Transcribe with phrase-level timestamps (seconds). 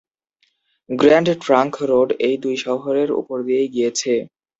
[0.89, 4.13] Grand Trunk Road এই দুই শহরের উপর দিয়েই গিয়েছে।